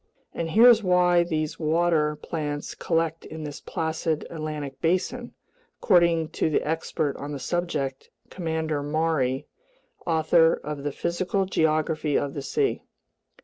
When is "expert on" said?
6.67-7.33